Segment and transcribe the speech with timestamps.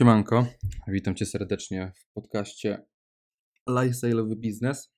[0.00, 0.46] Siemanko,
[0.88, 2.82] witam Cię serdecznie w podcaście
[3.68, 4.92] Lifestyle'owy Biznes.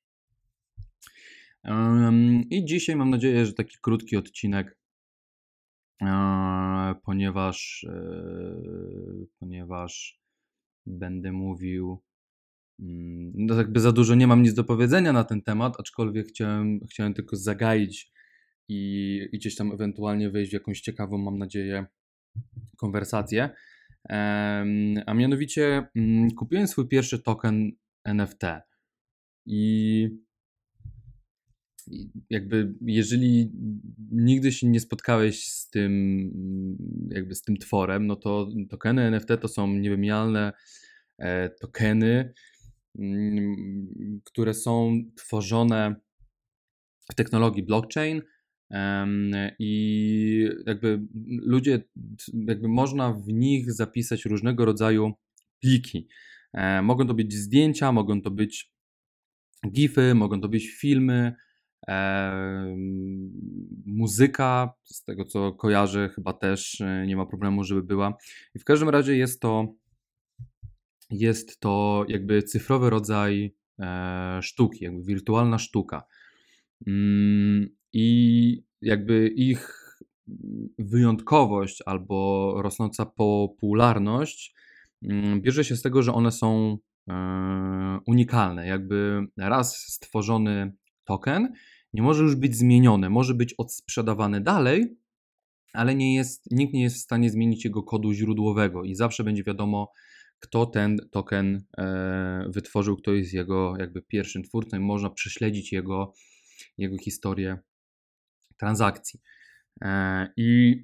[2.50, 4.78] I dzisiaj mam nadzieję, że taki krótki odcinek,
[6.02, 8.14] e, ponieważ, e,
[9.38, 10.20] ponieważ
[10.86, 12.02] będę mówił,
[12.80, 16.80] mm, no jakby za dużo nie mam nic do powiedzenia na ten temat, aczkolwiek chciałem,
[16.90, 18.12] chciałem tylko zagaić
[18.68, 21.86] i, i gdzieś tam ewentualnie wejść w jakąś ciekawą, mam nadzieję,
[22.76, 23.50] konwersację.
[25.06, 27.72] A mianowicie mm, kupiłem swój pierwszy token
[28.04, 28.42] NFT
[29.46, 30.08] i
[32.30, 33.52] jakby jeżeli
[34.10, 36.30] nigdy się nie spotkałeś z tym
[37.10, 40.52] jakby z tym tworem, no to tokeny NFT to są niewymienialne
[41.18, 42.34] e, tokeny,
[42.98, 45.94] mm, które są tworzone
[47.10, 48.22] w technologii blockchain
[49.58, 51.84] i jakby ludzie,
[52.34, 55.12] jakby można w nich zapisać różnego rodzaju
[55.60, 56.08] pliki.
[56.52, 58.72] E, mogą to być zdjęcia, mogą to być
[59.70, 61.34] gify, mogą to być filmy,
[63.86, 68.16] muzyka, z tego co kojarzę, chyba też e, nie ma problemu, żeby była.
[68.54, 69.74] I w każdym razie jest to
[71.10, 76.02] jest to jakby cyfrowy rodzaj e, sztuki, jakby wirtualna sztuka.
[76.86, 79.82] Mm, I jakby ich
[80.78, 84.54] wyjątkowość albo rosnąca popularność
[85.02, 88.66] mm, bierze się z tego, że one są e, unikalne.
[88.66, 90.72] Jakby raz stworzony
[91.04, 91.52] token
[91.92, 94.96] nie może już być zmieniony, może być odsprzedawany dalej,
[95.72, 99.44] ale nie jest, nikt nie jest w stanie zmienić jego kodu źródłowego i zawsze będzie
[99.44, 99.92] wiadomo,
[100.38, 106.12] kto ten token e, wytworzył, kto jest jego jakby pierwszym twórcą i można prześledzić jego,
[106.78, 107.58] jego historię
[108.62, 109.20] transakcji.
[109.84, 110.76] E, I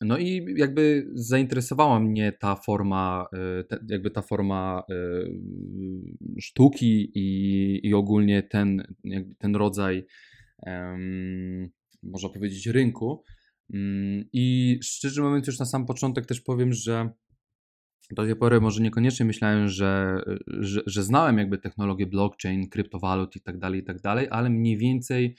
[0.00, 4.94] no i jakby zainteresowała mnie ta forma, e, jakby ta forma e,
[6.40, 8.94] sztuki i, i ogólnie ten,
[9.38, 10.06] ten rodzaj,
[12.02, 13.24] można powiedzieć, rynku.
[13.74, 17.10] Mm, I szczerze mówiąc, już na sam początek też powiem, że
[18.10, 23.40] do tej pory może niekoniecznie myślałem, że, że, że znałem jakby technologię blockchain, kryptowalut i
[23.40, 25.36] tak dalej, i tak dalej, ale mniej więcej,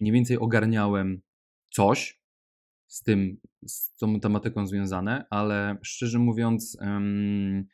[0.00, 1.20] mniej więcej ogarniałem
[1.70, 2.20] coś
[2.86, 7.64] z tym, z tą tematyką związane, ale szczerze mówiąc, um,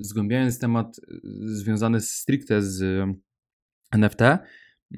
[0.00, 1.00] zgłębiając temat
[1.44, 3.06] związany stricte z
[3.90, 4.20] NFT,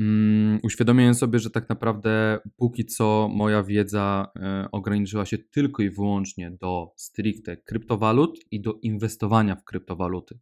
[0.00, 5.90] um, uświadomiłem sobie, że tak naprawdę póki co moja wiedza e, ograniczyła się tylko i
[5.90, 10.38] wyłącznie do stricte kryptowalut i do inwestowania w kryptowaluty.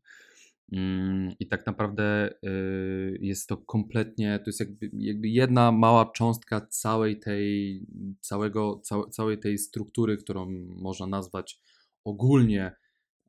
[0.72, 6.60] Mm, I tak naprawdę y, jest to kompletnie, to jest jakby, jakby jedna mała cząstka
[6.60, 7.80] całej tej,
[8.20, 11.60] całego, całej tej struktury, którą można nazwać
[12.04, 12.72] ogólnie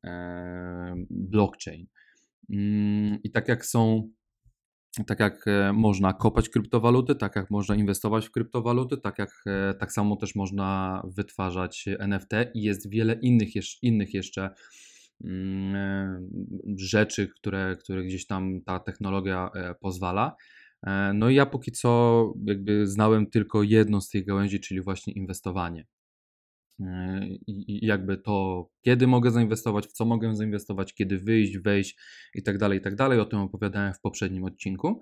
[0.04, 1.88] e, blockchain.
[2.50, 4.10] Mm, I tak jak są,
[5.08, 9.74] tak jak e, można kopać kryptowaluty, tak jak można inwestować w kryptowaluty, tak jak e,
[9.74, 13.50] tak samo też można wytwarzać NFT i jest wiele innych,
[13.82, 14.50] innych jeszcze
[16.78, 20.36] rzeczy, które, które gdzieś tam ta technologia e, pozwala.
[20.88, 25.14] E, no i ja póki co jakby znałem tylko jedną z tych gałęzi, czyli właśnie
[25.14, 25.88] inwestowanie.
[27.48, 31.98] I jakby to, kiedy mogę zainwestować, w co mogę zainwestować, kiedy wyjść, wejść
[32.34, 33.20] i tak dalej, i tak dalej.
[33.20, 35.02] O tym opowiadałem w poprzednim odcinku.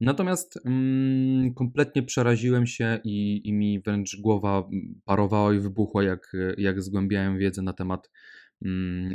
[0.00, 4.68] Natomiast mm, kompletnie przeraziłem się i, i mi wręcz głowa
[5.04, 8.35] parowała i wybuchła, jak, jak zgłębiałem wiedzę na temat Mm,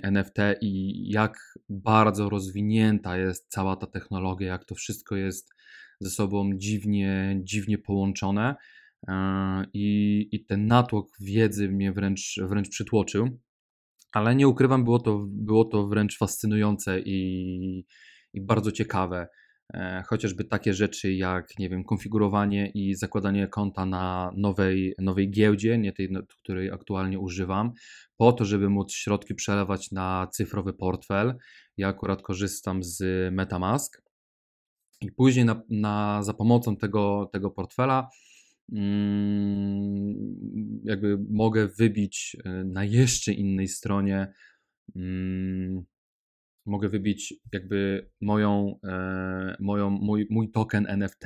[0.03, 1.37] NFT i jak
[1.69, 5.53] bardzo rozwinięta jest cała ta technologia, jak to wszystko jest
[5.99, 8.55] ze sobą dziwnie, dziwnie połączone.
[9.07, 9.13] E,
[9.73, 13.39] I, i ten natłok wiedzy mnie wręcz, wręcz przytłoczył.
[14.11, 17.85] Ale nie ukrywam, było to, było to wręcz fascynujące i,
[18.33, 19.27] i bardzo ciekawe.
[19.73, 25.77] E, chociażby takie rzeczy jak, nie wiem, konfigurowanie i zakładanie konta na nowej, nowej giełdzie,
[25.77, 26.09] nie tej,
[26.43, 27.71] której aktualnie używam,
[28.17, 31.37] po to, żeby móc środki przelewać na cyfrowy portfel.
[31.77, 33.03] Ja akurat korzystam z
[33.33, 34.01] MetaMask
[35.01, 38.09] i później na, na, za pomocą tego, tego portfela
[38.73, 40.15] mm,
[40.83, 44.33] jakby mogę wybić e, na jeszcze innej stronie
[44.95, 45.83] mm,
[46.65, 51.25] mogę wybić jakby moją, e, moją, mój, mój token NFT,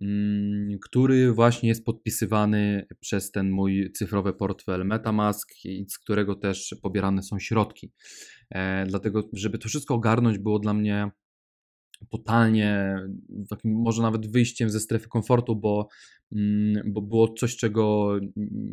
[0.00, 5.52] mm, który właśnie jest podpisywany przez ten mój cyfrowy portfel MetaMask,
[5.88, 7.92] z którego też pobierane są środki.
[8.50, 11.10] E, dlatego, żeby to wszystko ogarnąć, było dla mnie
[12.10, 12.96] totalnie,
[13.50, 15.88] takim może nawet wyjściem ze strefy komfortu, bo,
[16.32, 18.12] mm, bo było coś, czego,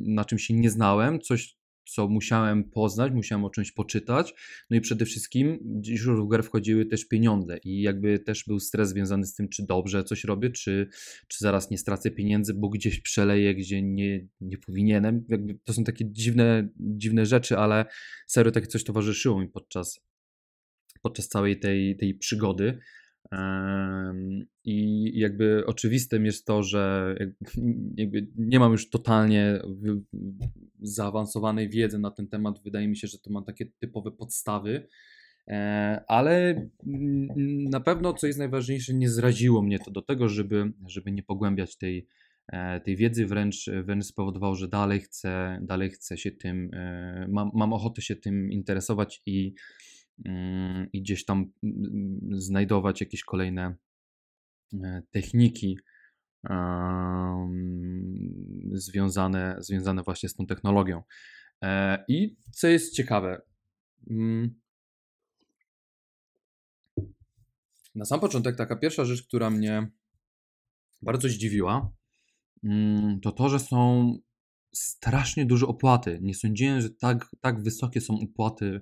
[0.06, 1.61] na czym się nie znałem, coś,
[1.92, 4.34] co musiałem poznać, musiałem o czymś poczytać.
[4.70, 8.90] No i przede wszystkim dziś w grę wchodziły też pieniądze i jakby też był stres
[8.90, 10.88] związany z tym, czy dobrze coś robię, czy,
[11.28, 15.26] czy zaraz nie stracę pieniędzy, bo gdzieś przeleję, gdzie nie, nie powinienem.
[15.30, 17.86] Jakby to są takie dziwne, dziwne rzeczy, ale
[18.28, 20.00] serio takie coś towarzyszyło mi podczas,
[21.02, 22.80] podczas całej tej, tej przygody.
[24.64, 27.16] I jakby oczywistym jest to, że
[27.98, 29.62] jakby nie mam już totalnie
[30.82, 32.64] zaawansowanej wiedzy na ten temat.
[32.64, 34.88] Wydaje mi się, że to mam takie typowe podstawy,
[35.48, 36.68] e, ale
[37.70, 41.78] na pewno, co jest najważniejsze, nie zraziło mnie to do tego, żeby, żeby nie pogłębiać
[41.78, 42.08] tej,
[42.48, 47.52] e, tej wiedzy, wręcz, wręcz spowodowało, że dalej chcę, dalej chcę się tym, e, mam,
[47.54, 49.54] mam ochotę się tym interesować i
[50.94, 51.52] i gdzieś tam
[52.32, 53.76] znajdować jakieś kolejne
[55.12, 55.78] techniki
[58.74, 61.04] związane, związane właśnie z tą technologią.
[61.62, 63.42] E, I co jest ciekawe,
[64.10, 64.62] mm,
[67.96, 69.92] na sam początek taka pierwsza rzecz, która mnie
[71.02, 71.92] bardzo zdziwiła,
[72.64, 74.14] mm, to to, że są
[74.76, 76.20] strasznie duże opłaty.
[76.22, 78.82] Nie sądziłem, że tak, tak wysokie są opłaty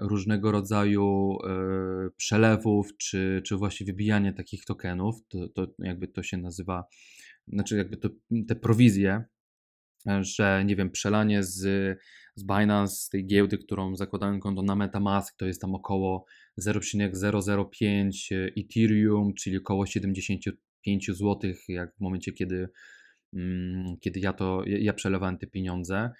[0.00, 6.36] różnego rodzaju e, przelewów, czy, czy właśnie wybijanie takich tokenów, to, to jakby to się
[6.36, 6.84] nazywa,
[7.48, 8.08] znaczy jakby to,
[8.48, 9.24] te prowizje,
[10.08, 11.58] e, że nie wiem, przelanie z,
[12.34, 16.24] z Binance, z tej giełdy, którą zakładałem konto na Metamask, to jest tam około
[16.56, 22.68] 0,005 Ethereum, czyli około 75 zł, jak w momencie, kiedy,
[23.34, 26.10] mm, kiedy ja to, ja przelewałem te pieniądze.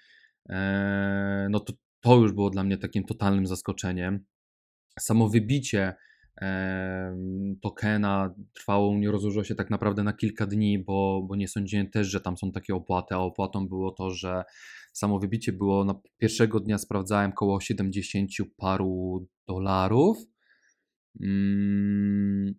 [0.49, 4.25] E, no to to już było dla mnie takim totalnym zaskoczeniem.
[4.99, 5.95] Samo wybicie
[6.41, 7.17] e,
[7.61, 11.89] tokena trwało u mnie, rozłożyło się tak naprawdę na kilka dni, bo, bo nie sądziłem
[11.89, 14.43] też, że tam są takie opłaty, a opłatą było to, że
[14.93, 20.17] samo wybicie było, na pierwszego dnia sprawdzałem około 70 paru dolarów.
[21.21, 22.53] Mm,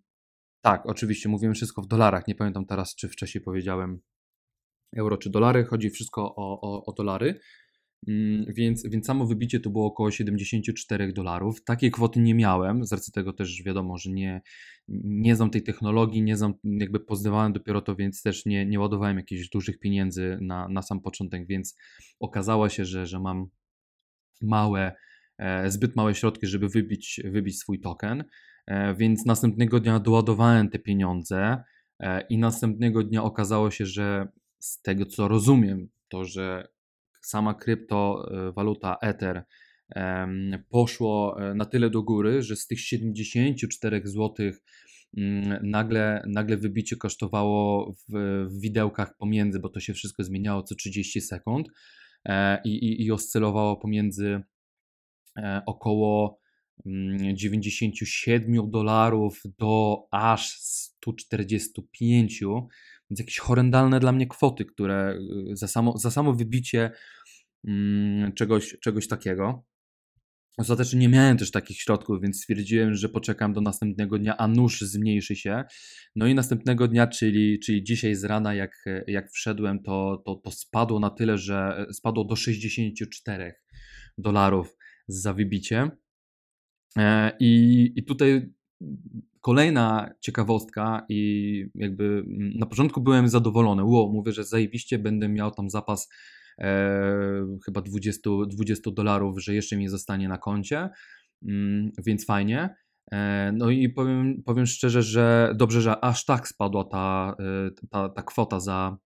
[0.61, 3.99] tak, oczywiście mówiłem wszystko w dolarach, nie pamiętam teraz, czy wcześniej powiedziałem
[4.97, 7.39] euro czy dolary, chodzi wszystko o, o, o dolary.
[8.07, 11.63] Mm, więc, więc samo wybicie to było około 74 dolarów.
[11.63, 14.41] Takiej kwoty nie miałem, z racji tego też wiadomo, że nie,
[15.03, 19.17] nie znam tej technologii, nie znam, jakby poznawałem dopiero to, więc też nie, nie ładowałem
[19.17, 21.77] jakichś dużych pieniędzy na, na sam początek, więc
[22.19, 23.47] okazało się, że, że mam
[24.41, 24.95] małe,
[25.37, 28.23] e, zbyt małe środki, żeby wybić, wybić swój token,
[28.67, 31.63] e, więc następnego dnia doładowałem te pieniądze
[31.99, 34.27] e, i następnego dnia okazało się, że
[34.59, 36.67] z tego co rozumiem, to, że
[37.23, 39.43] sama kryptowaluta Ether
[40.69, 44.51] poszło e, na tyle do góry, że z tych 74 zł
[45.17, 48.13] mm, nagle, nagle wybicie kosztowało w,
[48.49, 51.67] w widełkach pomiędzy, bo to się wszystko zmieniało co 30 sekund
[52.25, 54.41] e, i, i, i oscylowało pomiędzy
[55.37, 56.43] e, około
[57.33, 62.43] 97 mm, dolarów do aż 145
[63.13, 65.19] więc jakieś horrendalne dla mnie kwoty, które
[65.51, 66.91] y, za samo, za samo wybicie
[67.67, 69.65] mm, czegoś, czegoś takiego.
[70.57, 74.81] Ostatecznie nie miałem też takich środków, więc stwierdziłem, że poczekam do następnego dnia, a nóż
[74.81, 75.63] zmniejszy się.
[76.15, 80.51] No i następnego dnia, czyli, czyli dzisiaj z rana, jak, jak wszedłem, to, to, to
[80.51, 83.53] spadło na tyle, że spadło do 64
[84.17, 84.75] dolarów
[85.07, 85.89] za wybicie.
[86.97, 88.53] E, I, I tutaj
[89.41, 93.83] kolejna ciekawostka i jakby mm, na początku byłem zadowolony.
[93.83, 96.09] Ło, mówię, że zajebiście będę miał tam zapas
[96.59, 100.89] e, chyba 20, 20 dolarów, że jeszcze mi zostanie na koncie,
[101.47, 102.75] mm, więc fajnie.
[103.11, 108.09] E, no i powiem, powiem szczerze, że dobrze, że aż tak spadła ta, e, ta,
[108.09, 108.97] ta kwota za,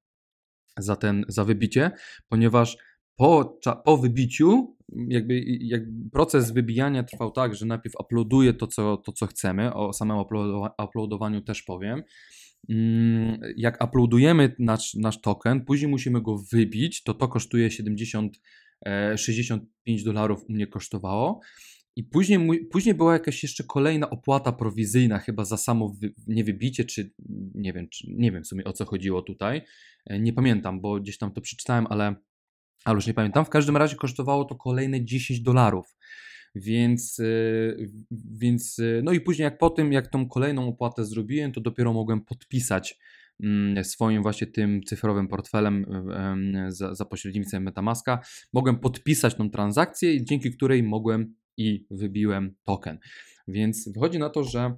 [0.77, 1.91] za, ten, za wybicie,
[2.29, 2.77] ponieważ
[3.15, 4.76] po, po wybiciu
[5.07, 9.73] jakby, jakby proces wybijania trwał tak, że najpierw uploaduję to, co, to, co chcemy.
[9.73, 10.17] O samym
[10.83, 12.03] uploadowaniu też powiem.
[12.69, 18.39] Mm, jak uploadujemy nasz, nasz token, później musimy go wybić, to to kosztuje 70,
[19.15, 21.39] 65 e, dolarów u mnie kosztowało.
[21.95, 26.85] I później, później była jakaś jeszcze kolejna opłata prowizyjna, chyba za samo wy, nie wybicie,
[26.85, 27.13] czy
[27.55, 29.61] nie wiem, czy, nie wiem w sumie o co chodziło tutaj.
[30.05, 32.15] E, nie pamiętam, bo gdzieś tam to przeczytałem, ale
[32.85, 33.45] ale już nie pamiętam.
[33.45, 35.95] W każdym razie kosztowało to kolejne 10 dolarów.
[36.55, 41.51] Więc, y, więc, y, no i później, jak po tym, jak tą kolejną opłatę zrobiłem,
[41.51, 42.99] to dopiero mogłem podpisać
[43.43, 45.85] mm, swoim właśnie tym cyfrowym portfelem
[46.67, 48.19] za, za pośrednictwem Metamaska.
[48.53, 52.99] Mogłem podpisać tą transakcję, dzięki której mogłem i wybiłem token.
[53.47, 54.75] Więc wychodzi na to, że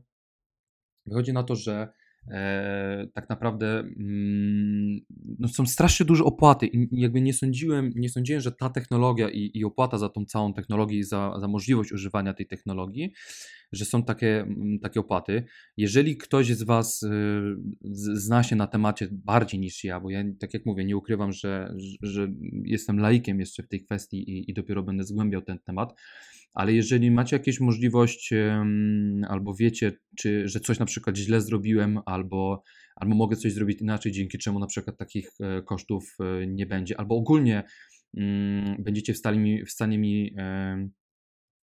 [1.06, 1.88] wychodzi na to, że
[2.28, 5.00] e, tak naprawdę mm,
[5.40, 9.52] no są strasznie duże opłaty i jakby nie sądziłem, nie sądziłem, że ta technologia i,
[9.54, 13.14] i opłata za tą całą technologię i za, za możliwość używania tej technologii,
[13.72, 15.44] że są takie, mm, takie opłaty.
[15.78, 17.10] Jeżeli ktoś z Was y,
[18.14, 21.76] zna się na temacie bardziej niż ja, bo ja tak jak mówię, nie ukrywam, że,
[22.02, 22.28] że
[22.64, 25.94] jestem laikiem jeszcze w tej kwestii i, i dopiero będę zgłębiał ten temat,
[26.54, 28.34] ale jeżeli macie jakieś możliwość
[29.28, 32.64] albo wiecie, czy, że coś na przykład źle zrobiłem, albo,
[32.96, 37.00] albo mogę coś zrobić inaczej, dzięki czemu na przykład takich e, kosztów e, nie będzie,
[37.00, 37.64] albo ogólnie
[38.18, 40.36] mm, będziecie w stanie mi, w stanie mi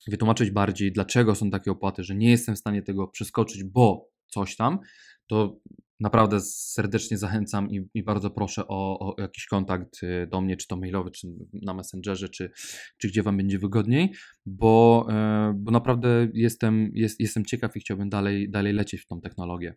[0.06, 4.56] wytłumaczyć bardziej, dlaczego są takie opłaty, że nie jestem w stanie tego przeskoczyć, bo coś
[4.56, 4.78] tam,
[5.26, 5.60] to
[6.00, 10.66] naprawdę serdecznie zachęcam i, i bardzo proszę o, o, jakiś kontakt y, do mnie, czy
[10.66, 12.50] to mailowy, czy na Messengerze, czy,
[12.98, 14.12] czy gdzie Wam będzie wygodniej,
[14.46, 19.20] bo, e, bo naprawdę jestem, jest, jestem ciekaw i chciałbym dalej, dalej lecieć w tą
[19.20, 19.75] technologię.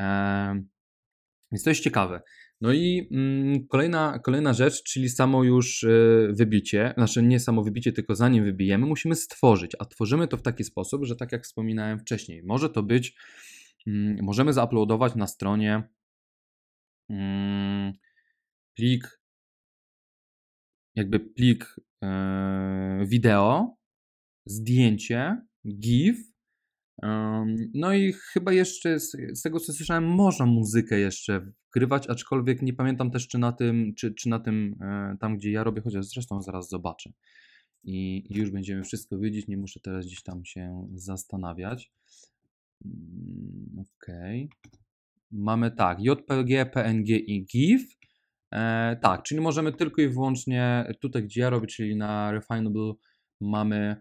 [0.00, 0.62] E,
[1.52, 2.20] więc to jest ciekawe.
[2.60, 7.92] No i mm, kolejna, kolejna rzecz, czyli samo już y, wybicie, znaczy nie samo wybicie,
[7.92, 11.98] tylko zanim wybijemy, musimy stworzyć, a tworzymy to w taki sposób, że tak jak wspominałem
[11.98, 13.16] wcześniej, może to być
[13.86, 15.88] Mm, możemy zauploadować na stronie
[17.10, 17.92] mm,
[18.76, 19.20] plik,
[20.94, 23.76] jakby plik e, wideo,
[24.46, 26.35] zdjęcie, GIF.
[27.74, 32.72] No i chyba jeszcze z, z, tego co słyszałem, można muzykę jeszcze wgrywać, aczkolwiek nie
[32.72, 36.06] pamiętam też, czy na tym, czy, czy na tym, e, tam gdzie ja robię, chociaż
[36.06, 37.10] zresztą zaraz zobaczę.
[37.84, 41.92] I już będziemy wszystko wiedzieć, nie muszę teraz gdzieś tam się zastanawiać.
[42.84, 44.06] Mm, ok.
[45.30, 47.96] Mamy tak, JPG, PNG i GIF.
[48.52, 52.92] E, tak, czyli możemy tylko i wyłącznie tutaj, gdzie ja robię, czyli na Refinable,
[53.40, 53.96] mamy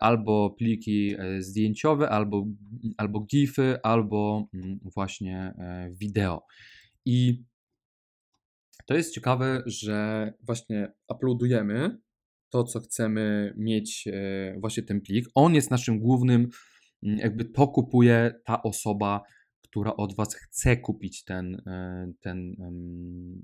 [0.00, 2.46] albo pliki e, zdjęciowe, albo,
[2.96, 6.42] albo GIFy, albo mm, właśnie e, wideo.
[7.04, 7.44] I
[8.86, 11.98] to jest ciekawe, że właśnie uploadujemy
[12.50, 15.26] to, co chcemy mieć, e, właśnie ten plik.
[15.34, 16.48] On jest naszym głównym
[17.04, 19.22] Mm, jakby to kupuje ta osoba,
[19.62, 22.56] która od Was chce kupić ten, e, ten,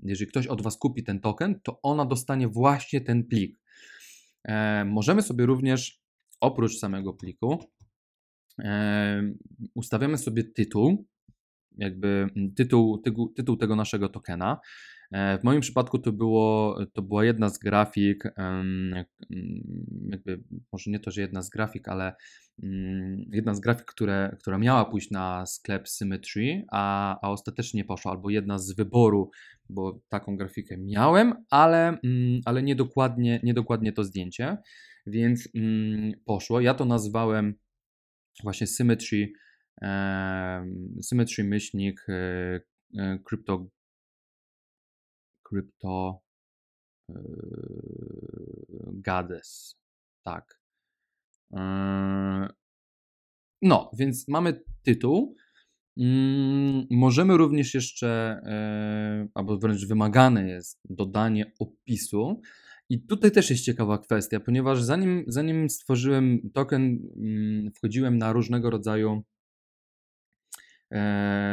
[0.03, 3.60] jeżeli ktoś od Was kupi ten token, to ona dostanie właśnie ten plik.
[4.47, 6.01] E, możemy sobie również,
[6.39, 7.63] oprócz samego pliku,
[8.59, 9.33] e,
[9.75, 11.07] ustawiamy sobie tytuł,
[11.77, 14.59] jakby tytuł, tytuł, tytuł tego naszego tokena.
[15.11, 18.23] E, w moim przypadku to, było, to była jedna z grafik,
[20.09, 22.15] jakby, może nie to, że jedna z grafik, ale
[22.63, 28.11] mm, jedna z grafik, które, która miała pójść na sklep Symmetry, a, a ostatecznie poszła,
[28.11, 29.29] albo jedna z wyboru,
[29.69, 34.57] bo taką grafikę miałem, ale, mm, ale niedokładnie, niedokładnie to zdjęcie,
[35.07, 36.61] więc mm, poszło.
[36.61, 37.53] Ja to nazwałem
[38.43, 39.33] właśnie Symmetry,
[41.01, 42.61] Symmetry myślnik e,
[42.97, 43.67] e, Crypto
[45.51, 46.21] Crypto
[47.09, 47.15] yy,
[48.93, 49.75] Gades.
[50.23, 50.61] Tak.
[51.51, 51.59] Yy,
[53.61, 55.35] no, więc mamy tytuł.
[55.97, 58.41] Mm, możemy również jeszcze,
[59.23, 62.41] yy, albo wręcz wymagane jest dodanie opisu.
[62.89, 68.69] I tutaj też jest ciekawa kwestia, ponieważ zanim, zanim stworzyłem token, mm, wchodziłem na różnego
[68.69, 69.40] rodzaju E,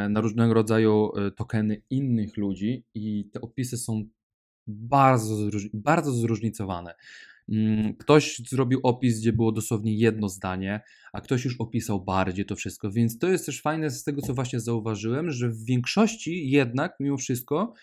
[0.09, 4.03] na różnego rodzaju e, tokeny innych ludzi i te opisy są
[4.67, 6.95] bardzo, bardzo zróżnicowane.
[7.51, 10.81] Mm, ktoś zrobił opis, gdzie było dosłownie jedno zdanie,
[11.13, 14.33] a ktoś już opisał bardziej to wszystko, więc to jest też fajne z tego, co
[14.33, 17.73] właśnie zauważyłem, że w większości jednak, mimo wszystko,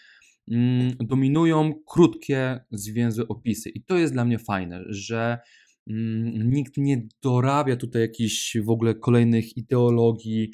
[0.50, 3.70] mm, dominują krótkie, zwięzłe opisy.
[3.70, 5.38] I to jest dla mnie fajne, że
[5.86, 10.50] mm, nikt nie dorabia tutaj jakichś w ogóle kolejnych ideologii,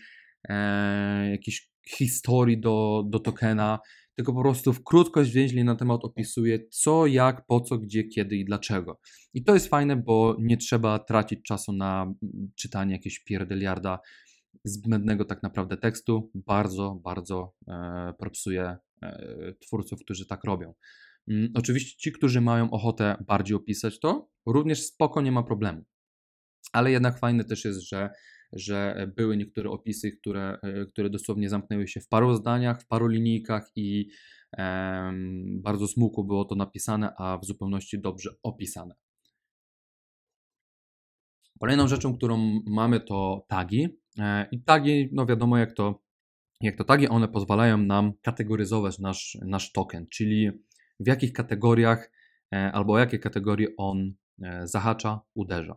[0.48, 3.78] e, jakiejś historii do, do tokena,
[4.16, 8.36] tylko po prostu w krótkość więźli na temat opisuje co, jak, po co, gdzie, kiedy
[8.36, 9.00] i dlaczego.
[9.34, 12.14] I to jest fajne, bo nie trzeba tracić czasu na
[12.56, 13.98] czytanie jakiegoś pierdeliarda
[14.64, 16.30] zbędnego tak naprawdę tekstu.
[16.34, 20.74] Bardzo, bardzo e, propsuje e, twórców, którzy tak robią.
[21.28, 25.84] Mm, oczywiście ci, którzy mają ochotę bardziej opisać to, również spoko, nie ma problemu.
[26.72, 28.10] Ale jednak fajne też jest, że
[28.52, 33.06] że były niektóre opisy, które, e, które dosłownie zamknęły się w paru zdaniach, w paru
[33.06, 34.08] linijkach i
[35.62, 38.94] bardzo smukło było to napisane, a w zupełności dobrze opisane.
[41.60, 43.88] Kolejną rzeczą, którą mamy to tagi.
[44.18, 46.02] E, I tagi, no wiadomo jak to,
[46.60, 50.50] jak to tagi, one pozwalają nam kategoryzować nasz, nasz token, czyli
[51.00, 52.12] w jakich kategoriach
[52.54, 54.14] e, albo o jakie kategorie on
[54.64, 55.76] zahacza, uderza.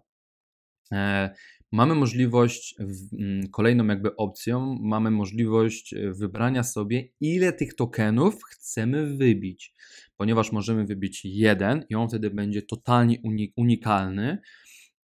[1.75, 2.75] Mamy możliwość,
[3.20, 9.74] mm, kolejną jakby opcją, mamy możliwość e, wybrania sobie, ile tych tokenów chcemy wybić,
[10.17, 13.17] ponieważ możemy wybić jeden i on wtedy będzie totalnie
[13.55, 14.38] unikalny.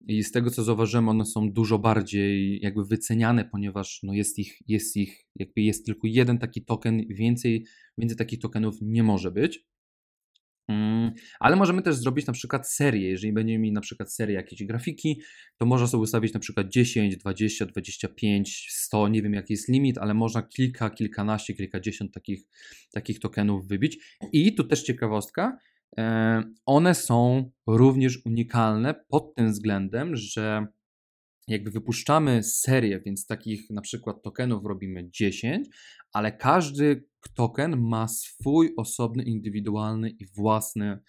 [0.08, 4.60] I z tego co zauważyłem, one są dużo bardziej jakby wyceniane, ponieważ no jest ich,
[4.68, 7.66] jest ich, jakby jest tylko jeden taki token, więcej,
[7.98, 9.66] więcej takich tokenów nie może być.
[10.72, 13.10] Mm, ale możemy też zrobić na przykład serię.
[13.10, 15.22] Jeżeli będziemy mieli na przykład serię jakiejś grafiki,
[15.58, 19.98] to można sobie ustawić na przykład 10, 20, 25, 100, nie wiem jaki jest limit,
[19.98, 22.44] ale można kilka, kilkanaście, kilkadziesiąt takich,
[22.92, 24.18] takich tokenów wybić.
[24.32, 25.58] I tu też ciekawostka,
[25.98, 30.68] e, one są również unikalne pod tym względem, że
[31.48, 35.68] jakby wypuszczamy serię, więc takich na przykład tokenów robimy 10,
[36.14, 41.00] ale każdy token ma swój osobny, indywidualny i własny,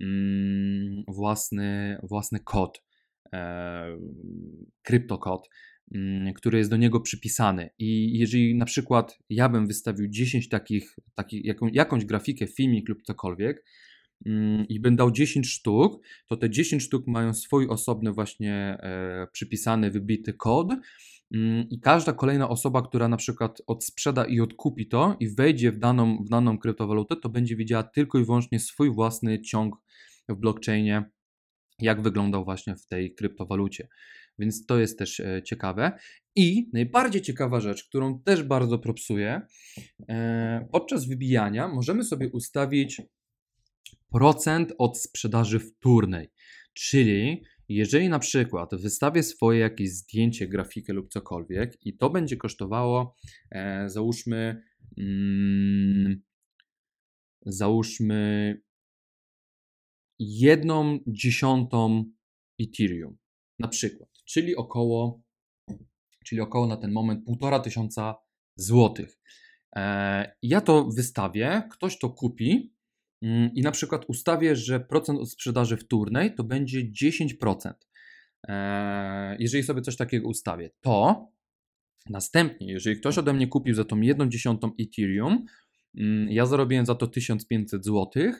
[0.00, 2.82] mm, własny, własny kod,
[3.32, 3.98] e,
[4.82, 5.48] kryptokod,
[5.94, 7.70] mm, który jest do niego przypisany.
[7.78, 13.02] I jeżeli na przykład ja bym wystawił 10 takich, takich jaką, jakąś grafikę, filmik lub
[13.02, 13.64] cokolwiek,
[14.26, 19.26] mm, i bym dał 10 sztuk, to te 10 sztuk mają swój osobny właśnie e,
[19.32, 20.72] przypisany, wybity kod
[21.70, 26.24] I każda kolejna osoba, która na przykład odsprzeda i odkupi to i wejdzie w daną,
[26.24, 29.76] w daną kryptowalutę, to będzie widziała tylko i wyłącznie swój własny ciąg
[30.28, 31.10] w blockchainie,
[31.78, 33.88] jak wyglądał właśnie w tej kryptowalucie.
[34.38, 35.92] Więc to jest też e, ciekawe.
[36.36, 39.40] I najbardziej ciekawa rzecz, którą też bardzo propsuję,
[40.08, 43.02] e, podczas wybijania możemy sobie ustawić
[44.12, 46.30] procent od sprzedaży wtórnej.
[46.74, 53.16] Czyli jeżeli na przykład wystawię swoje jakieś zdjęcie, grafikę lub cokolwiek i to będzie kosztowało,
[53.50, 54.62] e, załóżmy,
[54.98, 56.22] mm,
[57.46, 58.60] załóżmy
[60.18, 62.04] jedną dziesiątą
[62.60, 63.16] Ethereum,
[63.58, 65.22] na przykład, czyli około,
[66.24, 68.14] czyli około na ten moment półtora tysiąca
[68.56, 69.20] złotych.
[69.76, 72.74] E, ja to wystawię, ktoś to kupi,
[73.54, 77.72] i na przykład ustawię, że procent od sprzedaży wtórnej to będzie 10%.
[78.48, 81.26] E, jeżeli sobie coś takiego ustawię, to
[82.10, 85.44] następnie, jeżeli ktoś ode mnie kupił za tą 1 dziesiątą Ethereum,
[85.96, 88.32] mm, ja zarobiłem za to 1500 zł,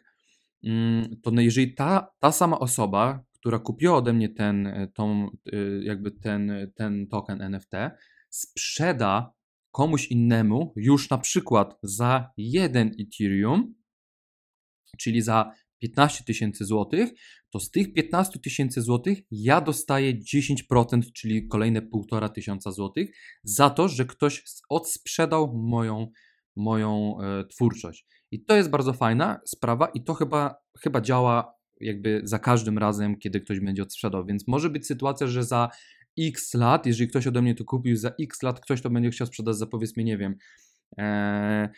[0.64, 5.56] mm, to jeżeli ta, ta sama osoba, która kupiła ode mnie ten, e, tą, e,
[5.82, 7.72] jakby ten, ten token NFT,
[8.30, 9.32] sprzeda
[9.70, 13.79] komuś innemu już na przykład za 1 Ethereum,
[15.00, 17.10] czyli za 15 tysięcy złotych,
[17.50, 20.14] to z tych 15 tysięcy złotych ja dostaję
[20.72, 23.10] 10%, czyli kolejne 1,5 tysiąca złotych
[23.44, 26.10] za to, że ktoś odsprzedał moją,
[26.56, 28.06] moją e, twórczość.
[28.30, 33.18] I to jest bardzo fajna sprawa i to chyba, chyba działa jakby za każdym razem,
[33.18, 34.26] kiedy ktoś będzie odsprzedał.
[34.26, 35.68] Więc może być sytuacja, że za
[36.18, 39.26] x lat, jeżeli ktoś ode mnie to kupił, za x lat ktoś to będzie chciał
[39.26, 40.34] sprzedać za powiedzmy, nie wiem,
[40.98, 41.68] e,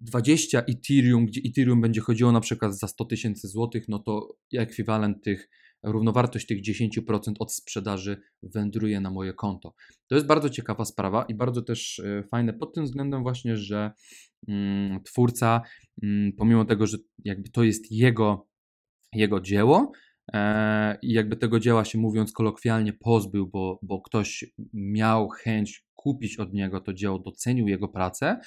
[0.00, 5.24] 20 Ethereum, gdzie Ethereum będzie chodziło na przykład za 100 tysięcy złotych, no to ekwiwalent
[5.24, 5.48] tych,
[5.82, 9.74] równowartość tych 10% od sprzedaży wędruje na moje konto.
[10.08, 13.92] To jest bardzo ciekawa sprawa i bardzo też e, fajne pod tym względem właśnie, że
[14.48, 15.62] mm, twórca,
[16.02, 18.48] mm, pomimo tego, że jakby to jest jego,
[19.12, 19.92] jego dzieło,
[20.32, 26.38] e, i jakby tego dzieła się mówiąc kolokwialnie pozbył, bo, bo ktoś miał chęć kupić
[26.38, 28.40] od niego to dzieło, docenił jego pracę,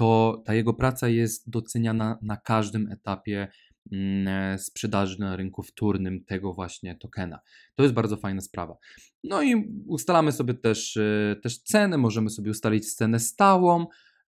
[0.00, 3.48] to ta jego praca jest doceniana na każdym etapie
[3.92, 7.40] mm, sprzedaży na rynku wtórnym tego właśnie tokena.
[7.74, 8.76] To jest bardzo fajna sprawa.
[9.24, 9.54] No i
[9.86, 13.86] ustalamy sobie też, e, też cenę, możemy sobie ustalić cenę stałą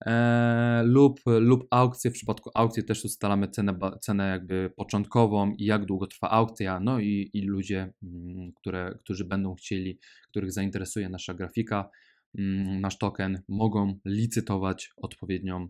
[0.05, 2.11] e, lub, lub aukcję.
[2.11, 6.99] W przypadku aukcji też ustalamy cenę, cenę jakby początkową i jak długo trwa aukcja, no
[6.99, 11.89] i, i ludzie, mm, które, którzy będą chcieli, których zainteresuje nasza grafika,
[12.81, 15.67] nasz token, mogą licytować odpowiednią,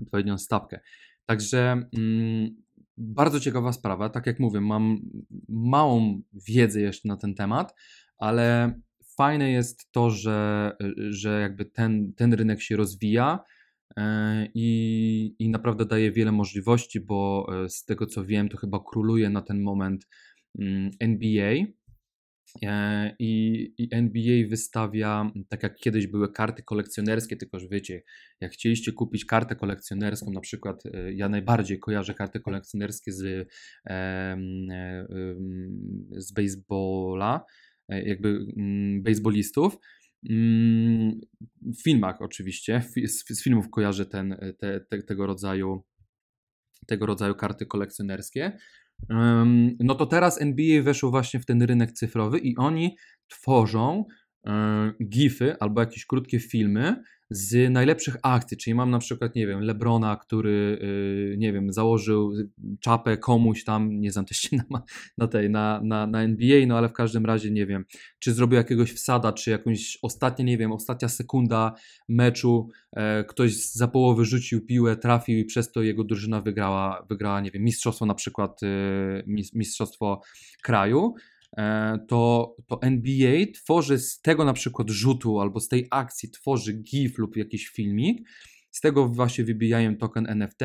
[0.00, 0.80] odpowiednią stawkę.
[1.26, 2.56] Także mm,
[2.96, 4.08] bardzo ciekawa sprawa.
[4.08, 4.98] Tak jak mówię, mam
[5.48, 7.74] małą wiedzę jeszcze na ten temat,
[8.18, 8.74] ale
[9.16, 10.72] fajne jest to, że,
[11.10, 13.38] że jakby ten, ten rynek się rozwija.
[13.96, 18.80] E, I, I naprawdę daje wiele możliwości, bo e, z tego co wiem, to chyba
[18.90, 20.08] króluje na ten moment
[20.58, 21.54] mm, NBA,
[23.18, 28.02] I, I, NBA wystawia, tak jak kiedyś były karty kolekcjonerskie, tylko że wiecie,
[28.40, 33.48] jak chcieliście kupić kartę kolekcjonerską, na przykład e, ja najbardziej kojarzę karty kolekcjonerskie z,
[33.86, 34.36] e,
[36.16, 37.44] z baseballa,
[37.88, 39.76] jakby mm, baseballistów.
[40.30, 41.20] Mm,
[41.62, 45.82] w filmach oczywiście, z, filmów kojarzę ten, te, te, tego rodzaju
[46.86, 48.58] tego rodzaju karty kolekcjonerskie.
[49.80, 52.96] No to teraz NBA weszło właśnie w ten rynek cyfrowy i oni
[53.28, 54.04] tworzą
[55.02, 57.02] gify albo jakieś krótkie filmy
[57.34, 60.78] z najlepszych akcji, czyli mam na przykład, nie wiem, Lebrona, który,
[61.30, 62.32] yy, nie wiem, założył
[62.80, 64.82] czapę komuś tam, nie znam też na,
[65.18, 67.84] na tej, na, na, na NBA, no ale w każdym razie, nie wiem,
[68.18, 71.74] czy zrobił jakiegoś wsada, czy jakąś ostatnia, nie wiem, ostatnia sekunda
[72.08, 77.40] meczu, e, ktoś za połowy rzucił piłę, trafił i przez to jego drużyna wygrała, wygrała,
[77.40, 78.60] nie wiem, mistrzostwo na przykład,
[79.54, 80.20] mistrzostwo
[80.62, 81.41] kraju, E,
[82.08, 87.18] to, to NBA tworzy z tego na przykład rzutu albo z tej akcji tworzy GIF
[87.18, 88.28] lub jakiś filmik,
[88.70, 90.62] z tego właśnie wybijają token NFT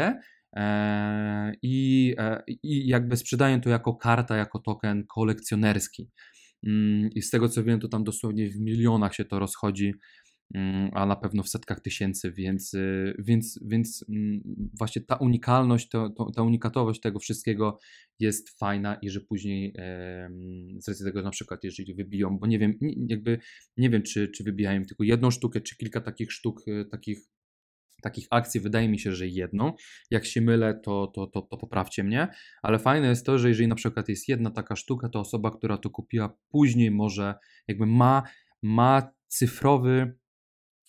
[0.55, 6.09] e, i, e, i jakby sprzedają to jako karta, jako token kolekcjonerski.
[6.67, 9.93] Mm, I z tego co wiem, to tam dosłownie w milionach się to rozchodzi
[10.93, 14.41] a na pewno w setkach tysięcy, więc, y, więc, więc mm,
[14.73, 17.79] właśnie ta unikalność, to, to, ta unikatowość tego wszystkiego
[18.19, 19.73] jest fajna i że później
[20.79, 23.39] z racji tego na przykład jeżeli wybiją, bo nie wiem, jakby
[23.77, 27.19] nie wiem czy, czy wybijają tylko jedną sztukę, czy kilka takich sztuk, y, takich
[28.01, 29.73] takich akcji wydaje mi się, że jedną.
[30.11, 32.27] Jak się mylę, to, to, to, to poprawcie mnie,
[32.61, 35.77] ale fajne jest to, że jeżeli na przykład jest jedna taka sztuka, to osoba, która
[35.77, 37.35] to kupiła, później może
[37.67, 38.23] jakby ma,
[38.61, 40.17] ma cyfrowy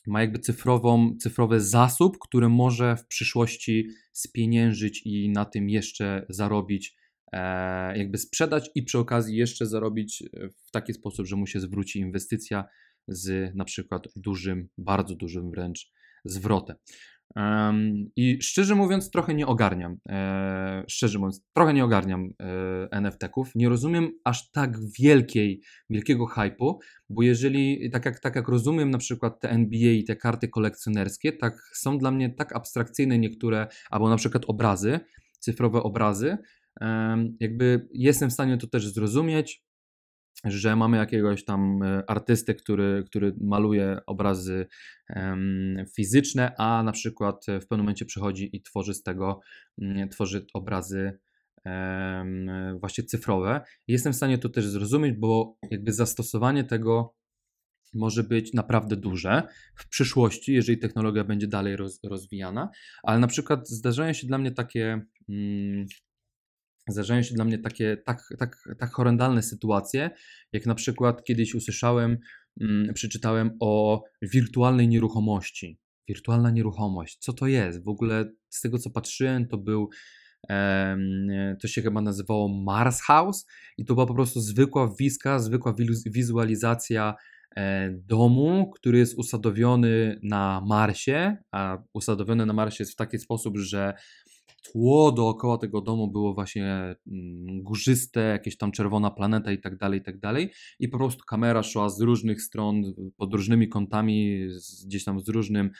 [0.08, 6.96] ma jakby cyfrową, cyfrowy zasób, który może w przyszłości spieniężyć i na tym jeszcze zarobić,
[7.32, 10.22] e, jakby sprzedać i przy okazji jeszcze zarobić
[10.66, 12.64] w taki sposób, że mu się zwróci inwestycja
[13.08, 15.92] z na przykład dużym, bardzo dużym wręcz
[16.24, 16.76] zwrotem.
[18.16, 19.96] I szczerze mówiąc, trochę nie ogarniam.
[20.08, 23.52] E, szczerze mówiąc, trochę nie ogarniam e, NFT-ków.
[23.54, 25.60] Nie rozumiem aż tak wielkiej,
[25.90, 30.16] wielkiego hypu, bo jeżeli, tak jak, tak jak rozumiem na przykład te NBA i te
[30.16, 35.00] karty kolekcjonerskie, tak są dla mnie tak abstrakcyjne niektóre, albo na przykład obrazy,
[35.38, 36.38] cyfrowe obrazy,
[37.40, 39.67] jakby jestem w stanie to też zrozumieć,
[40.44, 44.66] że mamy jakiegoś tam e, artystę, który, który maluje obrazy
[45.96, 49.40] fizyczne, a na przykład w pewnym momencie przychodzi i tworzy z tego,
[49.82, 51.18] mm, tworzy obrazy
[52.80, 53.60] właśnie cyfrowe.
[53.86, 57.14] Jestem w stanie to też zrozumieć, bo jakby zastosowanie tego
[57.94, 59.42] może być naprawdę duże
[59.74, 62.70] w przyszłości, jeżeli technologia będzie dalej roz, rozwijana,
[63.02, 65.86] ale na przykład zdarzają się dla mnie takie mm,
[66.92, 70.10] zdarzają się dla mnie takie tak, tak, tak horrendalne sytuacje,
[70.52, 72.18] jak na przykład kiedyś usłyszałem,
[72.60, 75.78] mm, przeczytałem o wirtualnej nieruchomości.
[76.08, 77.84] Wirtualna nieruchomość, co to jest?
[77.84, 79.88] W ogóle z tego co patrzyłem, to był
[81.60, 83.46] to się chyba nazywało Mars House
[83.78, 85.74] i to była po prostu zwykła wiska, zwykła
[86.06, 87.14] wizualizacja
[87.56, 93.58] e, domu, który jest usadowiony na Marsie, a usadowiony na Marsie jest w taki sposób,
[93.58, 93.94] że
[94.72, 100.00] tło dookoła tego domu było właśnie mm, górzyste, jakieś tam czerwona planeta i tak dalej,
[100.00, 100.50] i tak dalej.
[100.78, 102.82] I po prostu kamera szła z różnych stron,
[103.16, 104.48] pod różnymi kątami,
[104.86, 105.70] gdzieś tam z różnym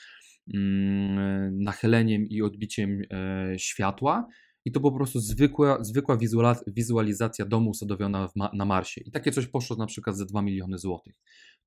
[0.55, 4.27] mm, nachyleniem i odbiciem e, światła.
[4.64, 6.18] I to po prostu zwykła, zwykła
[6.66, 9.01] wizualizacja domu usadowiona ma na Marsie.
[9.07, 11.14] I takie coś poszło na przykład za 2 miliony złotych.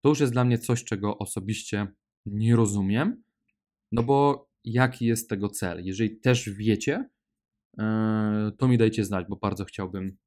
[0.01, 1.87] To już jest dla mnie coś, czego osobiście
[2.25, 3.23] nie rozumiem,
[3.91, 5.85] no bo jaki jest tego cel.
[5.85, 7.09] Jeżeli też wiecie,
[7.79, 10.17] e, to mi dajcie znać, bo bardzo chciałbym,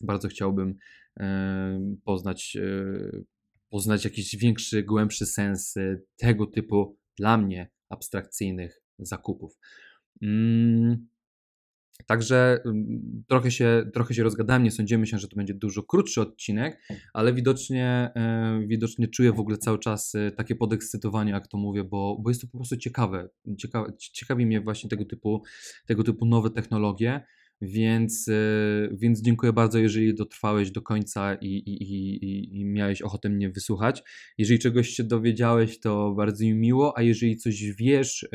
[0.00, 0.74] bardzo chciałbym
[1.20, 3.22] e, poznać, e,
[3.68, 5.74] poznać jakiś większy, głębszy sens
[6.16, 9.58] tego typu dla mnie abstrakcyjnych zakupów.
[10.22, 11.08] Mm,
[12.06, 12.58] Także
[13.28, 16.82] trochę się, trochę się rozgadałem, nie sądzimy się, że to będzie dużo krótszy odcinek,
[17.14, 21.84] ale widocznie, e, widocznie czuję w ogóle cały czas e, takie podekscytowanie, jak to mówię,
[21.84, 23.28] bo, bo jest to po prostu ciekawe.
[23.58, 25.42] Ciekawe ciekawi mnie właśnie tego typu,
[25.86, 27.20] tego typu nowe technologie,
[27.62, 28.32] więc, e,
[28.92, 34.02] więc dziękuję bardzo, jeżeli dotrwałeś do końca i, i, i, i miałeś ochotę mnie wysłuchać.
[34.38, 38.28] Jeżeli czegoś się dowiedziałeś, to bardzo mi miło, a jeżeli coś wiesz,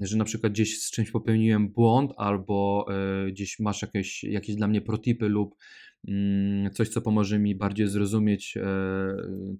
[0.00, 2.86] że na przykład gdzieś z czymś popełniłem błąd, albo
[3.26, 5.54] y, gdzieś masz jakieś, jakieś dla mnie protipy lub
[6.08, 8.60] y, coś, co pomoże mi bardziej zrozumieć y,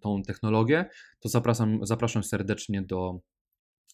[0.01, 0.85] tą technologię,
[1.21, 3.21] to zapraszam, zapraszam serdecznie do,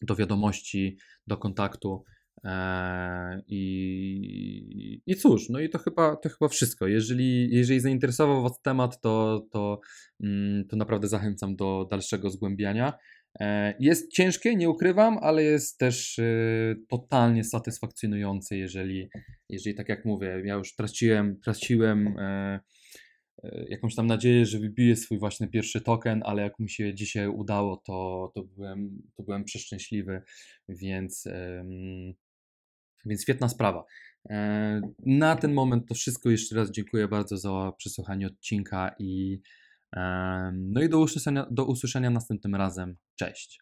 [0.02, 2.04] do wiadomości, do kontaktu.
[2.44, 6.86] E, I, I cóż, no i to chyba, to chyba wszystko.
[6.86, 9.80] Jeżeli, jeżeli zainteresował Was temat, to, to,
[10.20, 12.92] mm, to naprawdę zachęcam do dalszego zgłębiania.
[13.40, 16.24] E, jest ciężkie, nie ukrywam, ale jest też e,
[16.88, 19.08] totalnie satysfakcjonujące, jeżeli,
[19.48, 22.60] jeżeli tak jak mówię, ja już traciłem, traciłem e,
[23.68, 27.82] jakąś tam nadzieję, że wybiję swój właśnie pierwszy token, ale jak mi się dzisiaj udało,
[27.86, 30.22] to, to, byłem, to byłem przeszczęśliwy,
[30.68, 31.28] więc,
[33.06, 33.84] Więc świetna sprawa.
[35.06, 36.30] Na ten moment to wszystko.
[36.30, 39.40] Jeszcze raz dziękuję bardzo za przesłuchanie odcinka i
[40.52, 42.96] no i do usłyszenia, do usłyszenia następnym razem.
[43.16, 43.60] Cześć.